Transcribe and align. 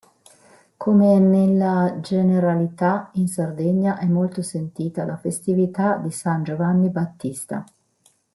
Come 0.77 1.19
nella 1.19 1.99
generalità 2.01 3.11
in 3.13 3.27
Sardegna 3.27 3.99
è 3.99 4.07
molto 4.07 4.41
sentita 4.41 5.05
la 5.05 5.15
festività 5.15 5.97
di 5.97 6.09
San 6.09 6.41
Giovanni 6.41 6.89
Battista. 6.89 7.63